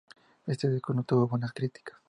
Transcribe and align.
Este 0.47 0.67
disco 0.67 0.95
no 0.95 1.03
tuvo 1.03 1.27
buenas 1.27 1.53
críticas. 1.53 1.95